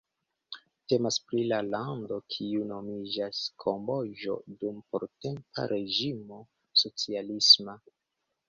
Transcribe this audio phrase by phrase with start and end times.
[0.91, 6.45] Temas pri la lando kiu nomiĝas Kamboĝo dum portempa reĝimo
[6.85, 7.79] socialisma.